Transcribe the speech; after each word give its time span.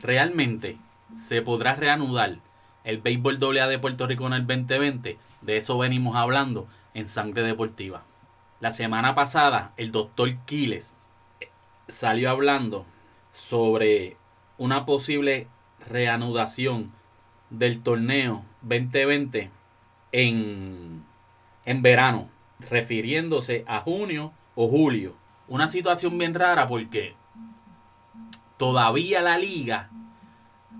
¿Realmente 0.00 0.78
se 1.14 1.42
podrá 1.42 1.74
reanudar 1.74 2.38
el 2.84 2.98
béisbol 2.98 3.38
AA 3.42 3.66
de 3.66 3.78
Puerto 3.78 4.06
Rico 4.06 4.26
en 4.26 4.34
el 4.34 4.46
2020? 4.46 5.18
De 5.40 5.56
eso 5.56 5.78
venimos 5.78 6.16
hablando 6.16 6.68
en 6.94 7.06
Sangre 7.06 7.42
Deportiva. 7.42 8.04
La 8.60 8.70
semana 8.70 9.14
pasada, 9.14 9.72
el 9.76 9.92
doctor 9.92 10.34
Quiles 10.46 10.94
eh, 11.40 11.48
salió 11.88 12.30
hablando 12.30 12.86
sobre 13.32 14.16
una 14.58 14.86
posible 14.86 15.46
reanudación 15.88 16.92
del 17.50 17.82
torneo 17.82 18.44
2020 18.62 19.50
en, 20.12 21.04
en 21.64 21.82
verano, 21.82 22.28
refiriéndose 22.70 23.64
a 23.66 23.80
junio 23.80 24.32
o 24.54 24.68
julio. 24.68 25.14
Una 25.48 25.68
situación 25.68 26.16
bien 26.18 26.34
rara 26.34 26.66
porque 26.66 27.14
todavía 28.56 29.22
la 29.22 29.38
liga 29.38 29.90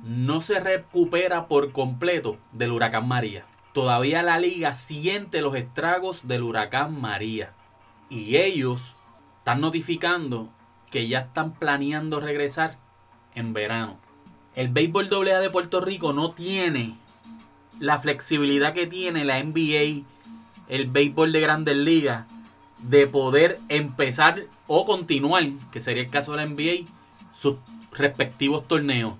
no 0.04 0.40
se 0.40 0.60
recupera 0.60 1.48
por 1.48 1.72
completo 1.72 2.38
del 2.52 2.72
huracán 2.72 3.08
María. 3.08 3.44
Todavía 3.72 4.22
la 4.22 4.38
liga 4.38 4.74
siente 4.74 5.42
los 5.42 5.54
estragos 5.56 6.28
del 6.28 6.42
huracán 6.42 7.00
María. 7.00 7.52
Y 8.08 8.36
ellos 8.36 8.96
están 9.40 9.60
notificando 9.60 10.48
que 10.90 11.08
ya 11.08 11.20
están 11.20 11.52
planeando 11.52 12.20
regresar 12.20 12.78
en 13.34 13.52
verano. 13.52 13.98
El 14.54 14.68
béisbol 14.68 15.10
AA 15.12 15.40
de 15.40 15.50
Puerto 15.50 15.80
Rico 15.80 16.12
no 16.12 16.30
tiene 16.30 16.96
la 17.78 17.98
flexibilidad 17.98 18.72
que 18.72 18.86
tiene 18.86 19.24
la 19.24 19.42
NBA, 19.42 20.06
el 20.68 20.86
béisbol 20.86 21.32
de 21.32 21.40
grandes 21.40 21.76
ligas, 21.76 22.26
de 22.78 23.06
poder 23.06 23.58
empezar 23.68 24.44
o 24.66 24.86
continuar, 24.86 25.44
que 25.72 25.80
sería 25.80 26.02
el 26.04 26.10
caso 26.10 26.32
de 26.32 26.38
la 26.38 26.46
NBA, 26.46 26.86
sus 27.36 27.56
respectivos 27.92 28.66
torneos. 28.66 29.14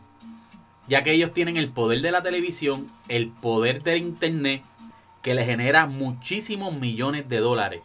Ya 0.89 1.03
que 1.03 1.13
ellos 1.13 1.33
tienen 1.33 1.57
el 1.57 1.69
poder 1.69 2.01
de 2.01 2.13
la 2.13 2.23
televisión, 2.23 2.91
el 3.09 3.29
poder 3.29 3.83
del 3.83 3.99
internet, 3.99 4.63
que 5.23 5.35
le 5.35 5.45
genera 5.45 5.87
muchísimos 5.87 6.73
millones 6.75 7.29
de 7.29 7.41
dólares. 7.41 7.83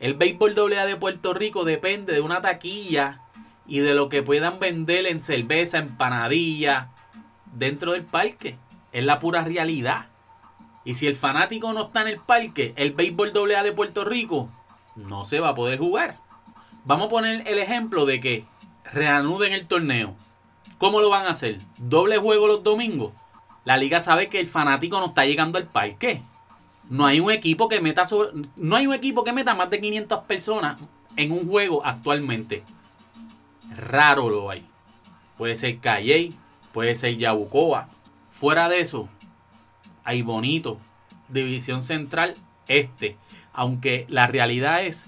El 0.00 0.14
béisbol 0.14 0.54
AA 0.72 0.86
de 0.86 0.96
Puerto 0.96 1.32
Rico 1.32 1.64
depende 1.64 2.12
de 2.12 2.20
una 2.20 2.42
taquilla 2.42 3.20
y 3.66 3.78
de 3.78 3.94
lo 3.94 4.08
que 4.08 4.22
puedan 4.22 4.58
vender 4.58 5.06
en 5.06 5.22
cerveza, 5.22 5.78
empanadilla, 5.78 6.90
dentro 7.52 7.92
del 7.92 8.02
parque. 8.02 8.56
Es 8.92 9.04
la 9.04 9.20
pura 9.20 9.44
realidad. 9.44 10.06
Y 10.84 10.94
si 10.94 11.06
el 11.06 11.14
fanático 11.14 11.72
no 11.72 11.86
está 11.86 12.02
en 12.02 12.08
el 12.08 12.18
parque, 12.18 12.74
el 12.76 12.92
béisbol 12.92 13.32
AA 13.54 13.62
de 13.62 13.72
Puerto 13.72 14.04
Rico 14.04 14.50
no 14.96 15.24
se 15.24 15.40
va 15.40 15.50
a 15.50 15.54
poder 15.54 15.78
jugar. 15.78 16.18
Vamos 16.84 17.06
a 17.06 17.10
poner 17.10 17.46
el 17.48 17.58
ejemplo 17.58 18.04
de 18.04 18.20
que 18.20 18.44
reanuden 18.94 19.52
el 19.52 19.66
torneo. 19.66 20.14
¿Cómo 20.78 21.00
lo 21.00 21.10
van 21.10 21.26
a 21.26 21.30
hacer? 21.30 21.60
¿Doble 21.78 22.18
juego 22.18 22.46
los 22.46 22.62
domingos? 22.62 23.12
La 23.64 23.76
liga 23.76 24.00
sabe 24.00 24.28
que 24.28 24.40
el 24.40 24.46
fanático 24.46 24.98
no 24.98 25.06
está 25.06 25.24
llegando 25.24 25.58
al 25.58 25.66
parque. 25.66 26.22
No 26.90 27.06
hay 27.06 27.20
un 27.20 27.30
equipo 27.30 27.68
que 27.68 27.80
meta 27.80 28.04
no 28.56 28.76
hay 28.76 28.86
un 28.86 28.94
equipo 28.94 29.24
que 29.24 29.32
meta 29.32 29.54
más 29.54 29.70
de 29.70 29.80
500 29.80 30.24
personas 30.24 30.78
en 31.16 31.32
un 31.32 31.48
juego 31.48 31.84
actualmente. 31.84 32.62
Raro 33.76 34.28
lo 34.28 34.50
hay. 34.50 34.66
Puede 35.38 35.56
ser 35.56 35.78
Calle, 35.78 36.32
puede 36.72 36.94
ser 36.94 37.16
Yabucoa. 37.16 37.88
Fuera 38.30 38.68
de 38.68 38.80
eso, 38.80 39.08
hay 40.04 40.22
bonito. 40.22 40.78
División 41.28 41.82
Central 41.82 42.36
Este. 42.68 43.16
Aunque 43.52 44.04
la 44.08 44.26
realidad 44.26 44.84
es 44.84 45.06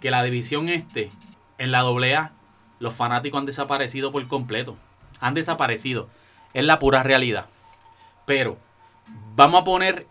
que 0.00 0.10
la 0.10 0.22
división 0.22 0.68
este, 0.68 1.10
en 1.58 1.72
la 1.72 1.80
AA, 1.80 2.32
los 2.78 2.94
fanáticos 2.94 3.38
han 3.38 3.46
desaparecido 3.46 4.12
por 4.12 4.26
completo. 4.28 4.76
Han 5.20 5.34
desaparecido. 5.34 6.08
Es 6.54 6.64
la 6.64 6.78
pura 6.78 7.02
realidad. 7.02 7.46
Pero 8.24 8.58
vamos 9.34 9.62
a 9.62 9.64
poner 9.64 10.06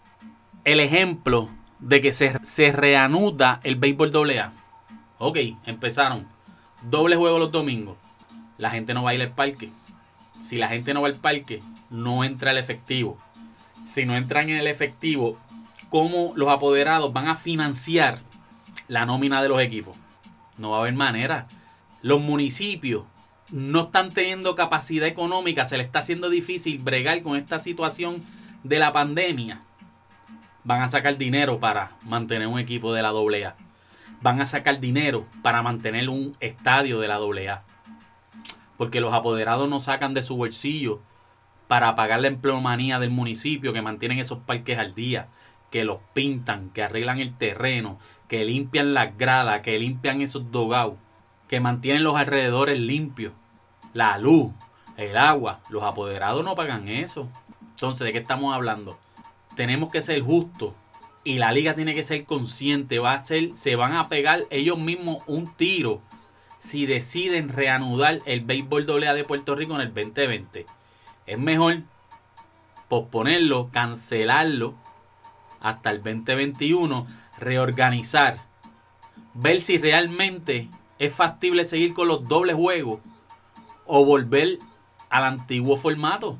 el 0.64 0.80
ejemplo 0.80 1.50
de 1.80 2.02
que 2.02 2.14
se, 2.14 2.38
se 2.46 2.72
reanuda 2.72 3.60
el 3.64 3.76
béisbol 3.76 4.12
AA. 4.32 4.54
Ok, 5.20 5.38
empezaron. 5.66 6.28
Doble 6.82 7.16
juego 7.16 7.40
los 7.40 7.52
domingos. 7.52 7.98
La 8.58 8.70
gente 8.70 8.94
no 8.94 9.04
va 9.04 9.12
a 9.12 9.14
ir 9.14 9.22
al 9.22 9.30
parque. 9.30 9.72
Si 10.40 10.58
la 10.58 10.68
gente 10.68 10.94
no 10.94 11.02
va 11.02 11.08
al 11.08 11.16
parque, 11.16 11.62
no 11.90 12.24
entra 12.24 12.52
el 12.52 12.58
efectivo. 12.58 13.18
Si 13.86 14.06
no 14.06 14.16
entran 14.16 14.50
en 14.50 14.58
el 14.58 14.68
efectivo, 14.68 15.38
¿cómo 15.90 16.34
los 16.36 16.50
apoderados 16.50 17.14
van 17.14 17.28
a 17.28 17.36
financiar 17.36 18.20
la 18.88 19.06
nómina 19.06 19.42
de 19.42 19.50
los 19.50 19.62
equipos? 19.62 19.96
No 20.58 20.72
va 20.72 20.78
a 20.78 20.80
haber 20.82 20.94
manera. 20.94 21.48
Los 22.08 22.22
municipios 22.22 23.04
no 23.50 23.82
están 23.82 24.14
teniendo 24.14 24.56
capacidad 24.56 25.06
económica, 25.06 25.66
se 25.66 25.78
les 25.78 25.88
está 25.88 26.00
haciendo 26.00 26.30
difícil 26.30 26.78
bregar 26.78 27.22
con 27.22 27.36
esta 27.36 27.60
situación 27.60 28.24
de 28.64 28.80
la 28.80 28.94
pandemia. 28.94 29.60
Van 30.64 30.82
a 30.82 30.88
sacar 30.88 31.18
dinero 31.18 31.60
para 31.60 31.98
mantener 32.04 32.48
un 32.48 32.60
equipo 32.60 32.94
de 32.94 33.02
la 33.02 33.10
AA. 33.10 33.58
Van 34.22 34.40
a 34.40 34.46
sacar 34.46 34.80
dinero 34.80 35.26
para 35.42 35.62
mantener 35.62 36.08
un 36.08 36.38
estadio 36.40 37.02
de 37.02 37.10
la 37.10 37.16
AA. 37.16 37.64
Porque 38.78 39.02
los 39.02 39.14
apoderados 39.14 39.68
no 39.68 39.82
sacan 39.82 40.14
de 40.14 40.22
su 40.22 40.38
bolsillo 40.38 41.02
para 41.68 41.94
pagar 41.96 42.22
la 42.22 42.30
empleomanía 42.30 43.00
del 43.00 43.12
municipio 43.12 43.74
que 43.74 43.82
mantienen 43.82 44.20
esos 44.20 44.40
parques 44.40 44.80
al 44.80 44.96
día, 44.96 45.28
que 45.72 45.84
los 45.84 45.98
pintan, 46.14 46.70
que 46.70 46.84
arreglan 46.84 47.20
el 47.20 47.36
terreno, 47.36 48.00
que 48.30 48.46
limpian 48.46 48.94
las 48.94 49.18
gradas, 49.18 49.60
que 49.60 49.78
limpian 49.78 50.22
esos 50.22 50.54
dogados, 50.54 50.96
que 51.48 51.60
mantienen 51.60 52.04
los 52.04 52.16
alrededores 52.16 52.80
limpios, 52.80 53.34
la 53.94 54.18
luz, 54.18 54.52
el 54.98 55.18
agua. 55.18 55.62
Los 55.70 55.84
apoderados 55.84 56.44
no 56.44 56.56
pagan 56.56 56.88
eso. 56.90 57.30
Entonces, 57.72 58.06
¿de 58.06 58.12
qué 58.12 58.20
estamos 58.20 58.54
hablando? 58.54 58.98
Tenemos 59.56 59.92
que 59.92 60.02
ser 60.02 60.22
justos 60.22 60.74
y 61.24 61.38
la 61.38 61.52
liga 61.52 61.76
tiene 61.76 61.96
que 61.96 62.04
ser 62.04 62.26
consciente. 62.26 63.00
Va 63.00 63.14
a 63.14 63.24
ser, 63.24 63.56
se 63.56 63.76
van 63.76 63.94
a 63.94 64.10
pegar 64.10 64.42
ellos 64.50 64.78
mismos 64.78 65.24
un 65.28 65.54
tiro 65.56 66.02
si 66.60 66.86
deciden 66.86 67.50
reanudar 67.50 68.20
el 68.26 68.42
béisbol 68.42 68.88
AA 69.04 69.14
de 69.14 69.24
Puerto 69.24 69.56
Rico 69.56 69.76
en 69.76 69.82
el 69.82 69.94
2020. 69.94 70.66
Es 71.28 71.40
mejor 71.40 71.78
posponerlo, 72.88 73.70
cancelarlo 73.72 74.76
hasta 75.60 75.92
el 75.92 75.98
2021, 75.98 77.08
reorganizar, 77.40 78.40
ver 79.34 79.62
si 79.62 79.78
realmente 79.78 80.70
es 81.00 81.14
factible 81.14 81.66
seguir 81.66 81.94
con 81.94 82.08
los 82.08 82.28
dobles 82.28 82.56
juegos 82.56 83.00
o 83.86 84.06
volver 84.06 84.60
al 85.10 85.24
antiguo 85.24 85.78
formato 85.78 86.38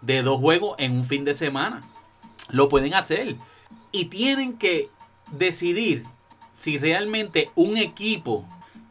de 0.00 0.22
dos 0.22 0.40
juegos 0.40 0.74
en 0.78 0.92
un 0.92 1.04
fin 1.04 1.24
de 1.24 1.34
semana. 1.34 1.82
Lo 2.50 2.68
pueden 2.68 2.94
hacer 2.94 3.36
y 3.92 4.06
tienen 4.06 4.56
que 4.56 4.88
decidir 5.32 6.04
si 6.52 6.78
realmente 6.78 7.50
un 7.54 7.76
equipo 7.76 8.44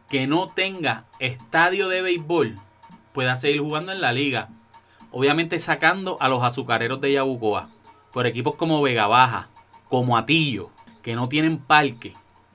que 0.10 0.28
no 0.28 0.48
tenga 0.48 1.06
estadio 1.20 1.88
de 1.90 2.02
béisbol 2.02 2.58
pueda 3.14 3.36
seguir 3.36 3.62
jugando 3.62 3.92
en 3.92 4.02
la 4.02 4.14
liga 4.14 4.50
obviamente 5.12 5.60
sacando 5.60 6.18
a 6.20 6.30
los 6.30 6.44
azucareros 6.44 7.02
de 7.02 7.14
Yabucoa 7.14 7.70
por 8.14 8.28
equipos 8.28 8.56
como 8.56 8.82
Vega 8.82 9.08
Baja, 9.08 9.48
como 9.90 10.18
Atillo, 10.18 10.70
que 11.02 11.16
no 11.16 11.30
tienen 11.30 11.58
parque. 11.58 12.14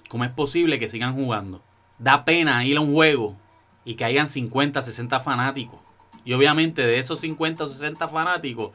¿Cómo 0.08 0.24
es 0.24 0.30
posible 0.30 0.78
que 0.78 0.88
sigan 0.88 1.14
jugando? 1.14 1.62
Da 2.02 2.24
pena 2.24 2.64
ir 2.64 2.76
a 2.76 2.80
un 2.80 2.92
juego 2.92 3.36
y 3.84 3.94
que 3.94 4.04
hayan 4.04 4.28
50, 4.28 4.82
60 4.82 5.20
fanáticos. 5.20 5.80
Y 6.24 6.32
obviamente 6.32 6.82
de 6.82 6.98
esos 6.98 7.20
50 7.20 7.64
o 7.64 7.68
60 7.68 8.08
fanáticos 8.08 8.72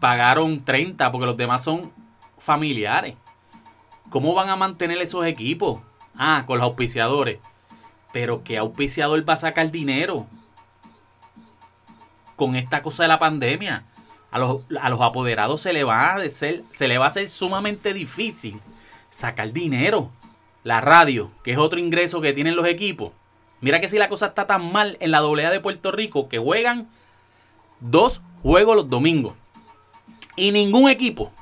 pagaron 0.00 0.64
30 0.64 1.10
porque 1.12 1.26
los 1.26 1.36
demás 1.36 1.62
son 1.62 1.92
familiares. 2.38 3.14
¿Cómo 4.10 4.34
van 4.34 4.48
a 4.48 4.56
mantener 4.56 4.98
esos 4.98 5.24
equipos? 5.26 5.80
Ah, 6.16 6.44
con 6.46 6.58
los 6.58 6.64
auspiciadores. 6.64 7.38
Pero 8.12 8.42
¿qué 8.42 8.58
auspiciador 8.58 9.26
va 9.28 9.34
a 9.34 9.38
sacar 9.38 9.70
dinero? 9.70 10.26
con 12.42 12.56
esta 12.56 12.82
cosa 12.82 13.04
de 13.04 13.08
la 13.08 13.20
pandemia. 13.20 13.84
A 14.32 14.38
los, 14.40 14.62
apoderados 15.00 15.60
se 15.60 15.72
le, 15.72 15.84
va 15.84 16.14
a 16.14 16.28
ser, 16.28 16.64
se 16.70 16.88
le 16.88 16.98
va 16.98 17.04
a 17.04 17.08
hacer 17.08 17.28
sumamente 17.28 17.94
difícil 17.94 18.60
sacar 19.10 19.52
dinero. 19.52 20.10
La 20.64 20.80
radio, 20.80 21.30
que 21.42 21.52
es 21.52 21.58
otro 21.58 21.78
ingreso 21.78 22.20
que 22.20 22.32
tienen 22.32 22.56
los 22.56 22.66
equipos. 22.66 23.12
Mira 23.60 23.80
que 23.80 23.88
si 23.88 23.98
la 23.98 24.08
cosa 24.08 24.26
está 24.26 24.46
tan 24.46 24.72
mal 24.72 24.96
en 25.00 25.10
la 25.10 25.18
AA 25.18 25.50
de 25.50 25.60
Puerto 25.60 25.92
Rico 25.92 26.28
que 26.28 26.38
juegan 26.38 26.88
dos 27.80 28.22
juegos 28.42 28.76
los 28.76 28.88
domingos. 28.88 29.34
Y 30.36 30.52
ningún 30.52 30.88
equipo, 30.88 31.32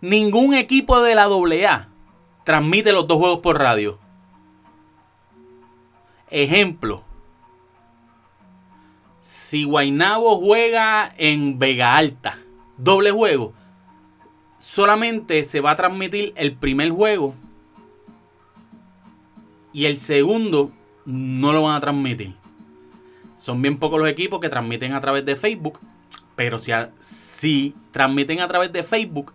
ningún 0.00 0.54
equipo 0.54 1.02
de 1.02 1.14
la 1.14 1.24
AA 1.24 1.88
transmite 2.44 2.92
los 2.92 3.06
dos 3.06 3.18
juegos 3.18 3.40
por 3.40 3.58
radio. 3.58 3.98
Ejemplo, 6.30 7.02
si 9.20 9.64
Guainabo 9.64 10.38
juega 10.38 11.12
en 11.16 11.58
Vega 11.58 11.96
Alta, 11.96 12.38
doble 12.76 13.10
juego, 13.10 13.52
solamente 14.58 15.44
se 15.44 15.60
va 15.60 15.72
a 15.72 15.76
transmitir 15.76 16.32
el 16.36 16.54
primer 16.54 16.90
juego 16.90 17.34
y 19.72 19.84
el 19.84 19.96
segundo 19.96 20.72
no 21.04 21.52
lo 21.52 21.62
van 21.62 21.76
a 21.76 21.80
transmitir. 21.80 22.34
Son 23.36 23.62
bien 23.62 23.78
pocos 23.78 23.98
los 23.98 24.08
equipos 24.08 24.40
que 24.40 24.48
transmiten 24.48 24.92
a 24.92 25.00
través 25.00 25.24
de 25.24 25.36
Facebook. 25.36 25.78
Pero 26.36 26.58
si, 26.58 27.74
transmiten 27.90 28.40
a 28.40 28.48
través 28.48 28.72
de 28.72 28.82
Facebook, 28.82 29.32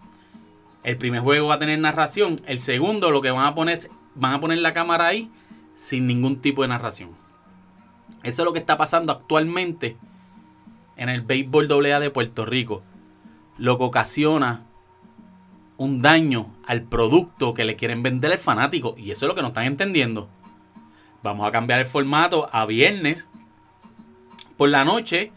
el 0.83 0.97
primer 0.97 1.21
juego 1.21 1.47
va 1.47 1.55
a 1.55 1.59
tener 1.59 1.77
narración. 1.79 2.41
El 2.47 2.59
segundo 2.59 3.11
lo 3.11 3.21
que 3.21 3.31
van 3.31 3.45
a 3.45 3.53
poner, 3.53 3.79
van 4.15 4.33
a 4.33 4.39
poner 4.39 4.59
la 4.59 4.73
cámara 4.73 5.07
ahí 5.07 5.29
sin 5.75 6.07
ningún 6.07 6.41
tipo 6.41 6.61
de 6.61 6.67
narración. 6.67 7.11
Eso 8.23 8.41
es 8.41 8.45
lo 8.45 8.53
que 8.53 8.59
está 8.59 8.77
pasando 8.77 9.11
actualmente 9.11 9.97
en 10.97 11.09
el 11.09 11.21
béisbol 11.21 11.69
AA 11.85 11.99
de 11.99 12.09
Puerto 12.09 12.45
Rico. 12.45 12.81
Lo 13.57 13.77
que 13.77 13.83
ocasiona 13.83 14.63
un 15.77 16.01
daño 16.01 16.54
al 16.67 16.83
producto 16.83 17.53
que 17.53 17.65
le 17.65 17.75
quieren 17.75 18.03
vender 18.03 18.31
al 18.31 18.38
fanático. 18.38 18.95
Y 18.97 19.12
eso 19.12 19.25
es 19.25 19.27
lo 19.27 19.35
que 19.35 19.41
no 19.41 19.50
están 19.50 19.65
entendiendo. 19.65 20.27
Vamos 21.23 21.47
a 21.47 21.51
cambiar 21.51 21.79
el 21.79 21.85
formato 21.85 22.50
a 22.51 22.65
viernes 22.65 23.27
por 24.57 24.69
la 24.69 24.85
noche. 24.85 25.31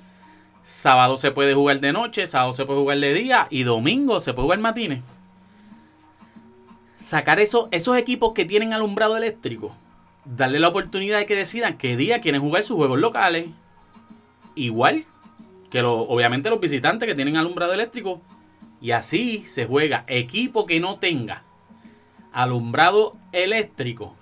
Sábado 0.64 1.16
se 1.16 1.30
puede 1.30 1.54
jugar 1.54 1.80
de 1.80 1.92
noche, 1.92 2.26
sábado 2.26 2.52
se 2.52 2.66
puede 2.66 2.80
jugar 2.80 2.98
de 2.98 3.14
día 3.14 3.46
y 3.50 3.62
domingo 3.62 4.20
se 4.20 4.34
puede 4.34 4.46
jugar 4.46 4.58
matines. 4.58 5.02
Sacar 6.98 7.40
eso, 7.40 7.68
esos 7.70 7.96
equipos 7.96 8.34
que 8.34 8.44
tienen 8.44 8.74
alumbrado 8.74 9.16
eléctrico, 9.16 9.74
darle 10.24 10.58
la 10.58 10.68
oportunidad 10.68 11.18
de 11.18 11.26
que 11.26 11.36
decidan 11.36 11.78
qué 11.78 11.96
día 11.96 12.20
quieren 12.20 12.40
jugar 12.42 12.62
sus 12.62 12.76
juegos 12.76 12.98
locales. 12.98 13.48
Igual 14.54 15.04
que 15.70 15.80
lo, 15.80 16.00
obviamente 16.00 16.50
los 16.50 16.60
visitantes 16.60 17.08
que 17.08 17.14
tienen 17.14 17.36
alumbrado 17.36 17.72
eléctrico 17.72 18.20
y 18.80 18.92
así 18.92 19.42
se 19.44 19.66
juega. 19.66 20.04
Equipo 20.06 20.66
que 20.66 20.80
no 20.80 20.98
tenga 20.98 21.44
alumbrado 22.32 23.16
eléctrico. 23.32 24.14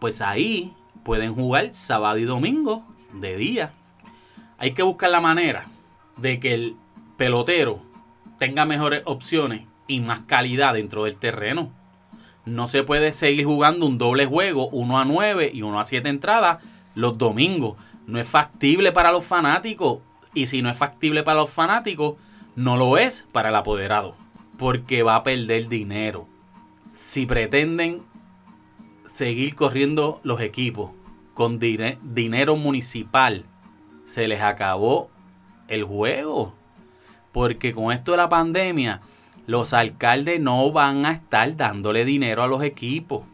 Pues 0.00 0.20
ahí 0.20 0.72
pueden 1.02 1.34
jugar 1.34 1.72
sábado 1.72 2.18
y 2.18 2.24
domingo 2.24 2.84
de 3.12 3.36
día. 3.36 3.72
Hay 4.58 4.72
que 4.72 4.82
buscar 4.82 5.10
la 5.10 5.20
manera 5.20 5.64
de 6.16 6.40
que 6.40 6.54
el 6.54 6.76
pelotero 7.16 7.82
tenga 8.38 8.64
mejores 8.64 9.02
opciones 9.04 9.66
y 9.86 10.00
más 10.00 10.20
calidad 10.20 10.74
dentro 10.74 11.04
del 11.04 11.16
terreno. 11.16 11.72
No 12.44 12.68
se 12.68 12.82
puede 12.82 13.12
seguir 13.12 13.44
jugando 13.44 13.86
un 13.86 13.98
doble 13.98 14.26
juego, 14.26 14.68
1 14.68 14.98
a 14.98 15.04
9 15.04 15.50
y 15.52 15.62
1 15.62 15.78
a 15.80 15.84
7 15.84 16.08
entradas 16.08 16.64
los 16.94 17.18
domingos. 17.18 17.78
No 18.06 18.18
es 18.18 18.28
factible 18.28 18.92
para 18.92 19.12
los 19.12 19.24
fanáticos. 19.24 20.00
Y 20.34 20.46
si 20.46 20.62
no 20.62 20.70
es 20.70 20.76
factible 20.76 21.22
para 21.22 21.40
los 21.40 21.50
fanáticos, 21.50 22.16
no 22.56 22.76
lo 22.76 22.98
es 22.98 23.26
para 23.32 23.48
el 23.48 23.56
apoderado. 23.56 24.14
Porque 24.58 25.02
va 25.02 25.16
a 25.16 25.24
perder 25.24 25.68
dinero. 25.68 26.26
Si 26.94 27.26
pretenden 27.26 27.98
seguir 29.06 29.54
corriendo 29.54 30.20
los 30.22 30.40
equipos 30.40 30.90
con 31.34 31.58
dinero 31.58 32.56
municipal, 32.56 33.44
se 34.04 34.26
les 34.26 34.40
acabó 34.40 35.10
el 35.68 35.84
juego. 35.84 36.54
Porque 37.32 37.72
con 37.72 37.92
esto 37.92 38.10
de 38.12 38.16
la 38.16 38.28
pandemia, 38.28 39.00
los 39.46 39.72
alcaldes 39.72 40.40
no 40.40 40.72
van 40.72 41.06
a 41.06 41.12
estar 41.12 41.56
dándole 41.56 42.04
dinero 42.04 42.42
a 42.42 42.48
los 42.48 42.62
equipos. 42.62 43.24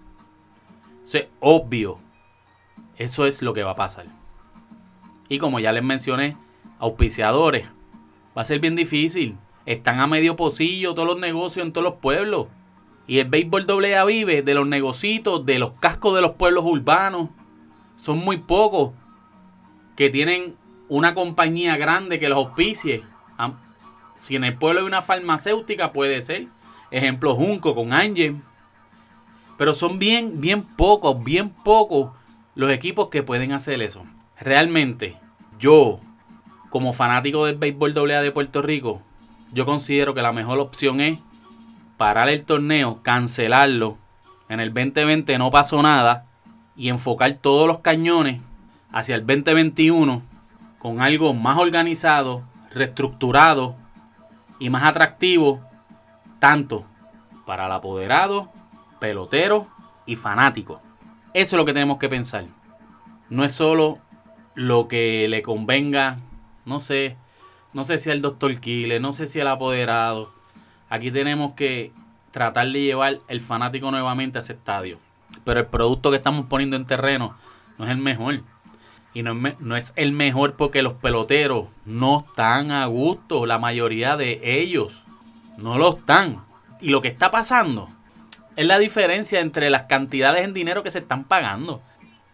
Eso 1.03 1.19
es 1.19 1.29
obvio. 1.41 1.99
Eso 2.97 3.27
es 3.27 3.43
lo 3.43 3.55
que 3.55 3.63
va 3.63 3.73
a 3.73 3.77
pasar. 3.77 4.07
Y 5.29 5.39
como 5.39 5.59
ya 5.59 5.73
les 5.73 5.83
mencioné, 5.83 6.37
auspiciadores. 6.85 7.67
Va 8.37 8.43
a 8.43 8.45
ser 8.45 8.61
bien 8.61 8.77
difícil. 8.77 9.39
Están 9.65 10.01
a 10.01 10.07
medio 10.07 10.37
pocillo 10.37 10.95
todos 10.95 11.09
los 11.09 11.19
negocios 11.19 11.65
en 11.65 11.73
todos 11.73 11.85
los 11.85 12.01
pueblos. 12.01 12.49
Y 13.07 13.19
el 13.19 13.29
béisbol 13.29 13.67
doble 13.67 13.97
A 13.97 14.05
vive 14.05 14.43
de 14.43 14.55
los 14.55 14.67
negocitos, 14.67 15.47
de 15.47 15.59
los 15.59 15.73
cascos 15.81 16.15
de 16.15 16.21
los 16.21 16.33
pueblos 16.33 16.65
urbanos. 16.67 17.31
Son 17.97 18.19
muy 18.19 18.37
pocos 18.37 18.93
que 19.97 20.11
tienen 20.11 20.57
una 20.89 21.15
compañía 21.15 21.77
grande 21.77 22.19
que 22.19 22.29
los 22.29 22.37
auspicie. 22.37 23.03
Si 24.15 24.37
en 24.37 24.45
el 24.45 24.57
pueblo 24.57 24.81
hay 24.81 24.87
una 24.87 25.03
farmacéutica, 25.03 25.93
puede 25.93 26.23
ser. 26.23 26.47
Ejemplo, 26.91 27.35
Junco 27.35 27.75
con 27.75 27.93
Ángel. 27.93 28.37
Pero 29.57 29.75
son 29.75 29.99
bien, 29.99 30.41
bien 30.41 30.63
pocos, 30.63 31.23
bien 31.25 31.49
pocos 31.51 32.11
los 32.55 32.71
equipos 32.71 33.09
que 33.09 33.23
pueden 33.23 33.53
hacer 33.53 33.81
eso. 33.83 34.03
Realmente, 34.39 35.17
yo 35.59 36.01
como 36.75 36.93
fanático 36.93 37.47
del 37.47 37.55
béisbol 37.55 37.97
AA 37.97 38.21
de 38.21 38.33
Puerto 38.33 38.61
Rico, 38.61 39.01
yo 39.53 39.65
considero 39.65 40.13
que 40.13 40.23
la 40.23 40.33
mejor 40.33 40.59
opción 40.59 41.01
es 41.01 41.21
parar 41.97 42.29
el 42.29 42.43
torneo, 42.43 43.01
cancelarlo. 43.01 43.97
En 44.49 44.59
el 44.59 44.75
2020 44.75 45.39
no 45.39 45.53
pasó 45.53 45.81
nada 45.85 46.27
y 46.75 46.89
enfocar 46.89 47.33
todos 47.35 47.69
los 47.69 47.79
cañones 47.79 48.43
hacia 48.91 49.15
el 49.15 49.25
2021 49.25 50.21
con 50.81 51.01
algo 51.01 51.33
más 51.33 51.59
organizado, 51.59 52.43
reestructurado 52.73 53.77
y 54.59 54.69
más 54.69 54.83
atractivo, 54.83 55.61
tanto 56.41 56.85
para 57.47 57.67
el 57.67 57.73
apoderado, 57.73 58.51
pelotero 58.99 59.69
y 60.07 60.17
fanático. 60.17 60.81
Eso 61.35 61.55
es 61.55 61.59
lo 61.59 61.65
que 61.65 61.73
tenemos 61.73 61.99
que 61.99 62.09
pensar. 62.09 62.47
No 63.31 63.45
es 63.45 63.53
solo 63.53 64.01
lo 64.57 64.89
que 64.89 65.29
le 65.29 65.41
convenga 65.43 66.19
no 66.65 66.81
sé, 66.81 67.17
no 67.73 67.85
sé 67.85 67.99
si 67.99 68.11
el 68.11 68.23
doctor 68.23 68.59
Kile, 68.61 69.01
no 69.01 69.13
sé 69.13 69.27
si 69.27 69.41
el 69.41 69.49
apoderado. 69.49 70.33
Aquí 70.89 71.11
tenemos 71.11 71.55
que 71.55 71.93
tratar 72.31 72.69
de 72.69 72.83
llevar 72.83 73.19
el 73.29 73.41
fanático 73.41 73.91
nuevamente 73.91 74.39
a 74.39 74.41
ese 74.41 74.55
estadio. 74.55 74.99
Pero 75.45 75.61
el 75.61 75.67
producto 75.67 76.11
que 76.11 76.17
estamos 76.17 76.47
poniendo 76.47 76.77
en 76.77 76.85
terreno 76.85 77.37
no 77.79 77.85
es 77.85 77.91
el 77.91 77.99
mejor. 77.99 78.43
Y 79.13 79.23
no 79.23 79.33
es, 79.47 79.61
no 79.61 79.77
es 79.77 79.93
el 79.97 80.13
mejor 80.13 80.55
porque 80.55 80.83
los 80.83 80.95
peloteros 80.95 81.67
no 81.85 82.25
están 82.27 82.73
a 82.73 82.87
gusto. 82.87 83.47
La 83.47 83.59
mayoría 83.59 84.17
de 84.17 84.41
ellos 84.43 85.03
no 85.57 85.79
lo 85.79 85.97
están. 85.97 86.45
Y 86.81 86.89
lo 86.89 87.01
que 87.01 87.09
está 87.09 87.31
pasando 87.31 87.89
es 88.57 88.67
la 88.67 88.79
diferencia 88.79 89.41
entre 89.41 89.71
las 89.71 89.83
cantidades 89.83 90.45
en 90.45 90.55
dinero 90.55 90.83
que 90.83 90.91
se 90.91 90.99
están 91.01 91.25
pagando. 91.25 91.83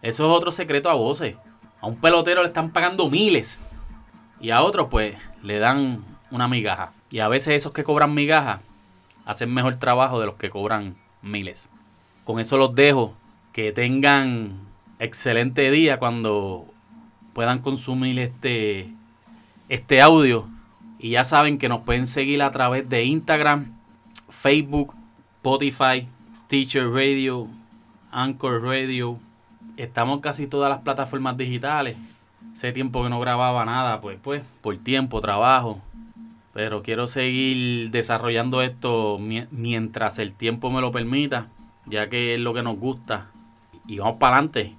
Eso 0.01 0.25
es 0.25 0.37
otro 0.37 0.51
secreto 0.51 0.89
a 0.89 0.93
voces. 0.93 1.35
A 1.79 1.87
un 1.87 1.99
pelotero 1.99 2.41
le 2.41 2.47
están 2.47 2.71
pagando 2.71 3.09
miles 3.09 3.61
y 4.41 4.51
a 4.51 4.61
otros 4.61 4.87
pues 4.89 5.15
le 5.43 5.59
dan 5.59 6.03
una 6.31 6.47
migaja. 6.47 6.93
Y 7.09 7.19
a 7.19 7.27
veces 7.27 7.55
esos 7.55 7.73
que 7.73 7.83
cobran 7.83 8.13
migaja 8.13 8.61
hacen 9.25 9.53
mejor 9.53 9.75
trabajo 9.75 10.19
de 10.19 10.25
los 10.25 10.35
que 10.35 10.49
cobran 10.49 10.95
miles. 11.21 11.69
Con 12.23 12.39
eso 12.39 12.57
los 12.57 12.73
dejo. 12.75 13.13
Que 13.53 13.73
tengan 13.73 14.59
excelente 14.99 15.69
día 15.71 15.99
cuando 15.99 16.65
puedan 17.33 17.59
consumir 17.59 18.17
este, 18.19 18.89
este 19.67 20.01
audio. 20.01 20.47
Y 20.99 21.11
ya 21.11 21.23
saben 21.23 21.57
que 21.57 21.67
nos 21.67 21.81
pueden 21.81 22.07
seguir 22.07 22.41
a 22.43 22.51
través 22.51 22.87
de 22.87 23.03
Instagram, 23.03 23.73
Facebook, 24.29 24.93
Spotify, 25.35 26.07
Stitcher 26.37 26.89
Radio, 26.89 27.47
Anchor 28.11 28.63
Radio. 28.63 29.19
Estamos 29.75 30.21
casi 30.21 30.47
todas 30.47 30.69
las 30.69 30.81
plataformas 30.81 31.35
digitales. 31.35 31.97
Hace 32.53 32.73
tiempo 32.73 33.01
que 33.03 33.09
no 33.09 33.19
grababa 33.19 33.63
nada, 33.63 34.01
pues, 34.01 34.19
pues, 34.21 34.43
por 34.61 34.77
tiempo, 34.77 35.21
trabajo. 35.21 35.79
Pero 36.53 36.81
quiero 36.81 37.07
seguir 37.07 37.91
desarrollando 37.91 38.61
esto 38.61 39.17
mientras 39.19 40.19
el 40.19 40.33
tiempo 40.33 40.69
me 40.69 40.81
lo 40.81 40.91
permita, 40.91 41.47
ya 41.85 42.09
que 42.09 42.33
es 42.33 42.39
lo 42.41 42.53
que 42.53 42.61
nos 42.61 42.77
gusta. 42.77 43.27
Y 43.87 43.99
vamos 43.99 44.17
para 44.17 44.35
adelante. 44.35 44.75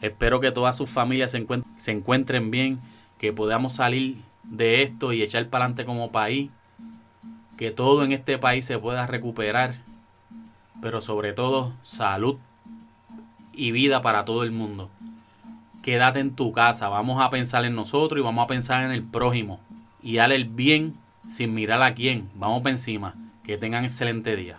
Espero 0.00 0.40
que 0.40 0.50
todas 0.50 0.76
sus 0.76 0.88
familias 0.88 1.30
se, 1.32 1.46
se 1.76 1.92
encuentren 1.92 2.50
bien, 2.50 2.80
que 3.18 3.34
podamos 3.34 3.74
salir 3.74 4.16
de 4.44 4.82
esto 4.82 5.12
y 5.12 5.22
echar 5.22 5.46
para 5.48 5.66
adelante 5.66 5.84
como 5.84 6.10
país. 6.10 6.50
Que 7.58 7.70
todo 7.70 8.02
en 8.02 8.12
este 8.12 8.38
país 8.38 8.64
se 8.64 8.78
pueda 8.78 9.06
recuperar. 9.06 9.82
Pero 10.80 11.02
sobre 11.02 11.34
todo, 11.34 11.74
salud 11.82 12.38
y 13.52 13.72
vida 13.72 14.00
para 14.00 14.24
todo 14.24 14.42
el 14.42 14.52
mundo 14.52 14.88
quédate 15.82 16.20
en 16.20 16.34
tu 16.34 16.52
casa, 16.52 16.88
vamos 16.88 17.20
a 17.20 17.30
pensar 17.30 17.64
en 17.64 17.74
nosotros 17.74 18.18
y 18.20 18.24
vamos 18.24 18.44
a 18.44 18.48
pensar 18.48 18.84
en 18.84 18.90
el 18.90 19.02
prójimo. 19.02 19.60
Y 20.02 20.16
dale 20.16 20.36
el 20.36 20.46
bien 20.46 20.94
sin 21.28 21.54
mirar 21.54 21.82
a 21.82 21.94
quién. 21.94 22.28
Vamos 22.34 22.62
para 22.62 22.72
encima. 22.72 23.14
Que 23.44 23.58
tengan 23.58 23.84
excelente 23.84 24.36
día. 24.36 24.58